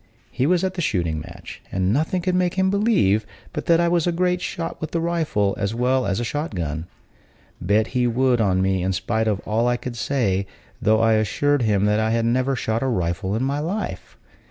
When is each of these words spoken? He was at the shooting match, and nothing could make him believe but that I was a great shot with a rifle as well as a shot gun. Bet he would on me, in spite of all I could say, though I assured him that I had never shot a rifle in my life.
He 0.31 0.47
was 0.47 0.63
at 0.63 0.73
the 0.73 0.81
shooting 0.81 1.19
match, 1.19 1.61
and 1.71 1.93
nothing 1.93 2.23
could 2.23 2.33
make 2.33 2.55
him 2.55 2.71
believe 2.71 3.23
but 3.53 3.67
that 3.67 3.79
I 3.79 3.87
was 3.87 4.07
a 4.07 4.11
great 4.11 4.41
shot 4.41 4.81
with 4.81 4.95
a 4.95 4.99
rifle 4.99 5.53
as 5.59 5.75
well 5.75 6.07
as 6.07 6.19
a 6.19 6.23
shot 6.23 6.55
gun. 6.55 6.87
Bet 7.61 7.85
he 7.93 8.07
would 8.07 8.41
on 8.41 8.63
me, 8.63 8.81
in 8.81 8.93
spite 8.93 9.27
of 9.27 9.41
all 9.41 9.67
I 9.67 9.77
could 9.77 9.95
say, 9.95 10.47
though 10.81 11.01
I 11.01 11.13
assured 11.13 11.61
him 11.61 11.85
that 11.85 11.99
I 11.99 12.09
had 12.09 12.25
never 12.25 12.55
shot 12.55 12.81
a 12.81 12.87
rifle 12.87 13.35
in 13.35 13.43
my 13.43 13.59
life. 13.59 14.17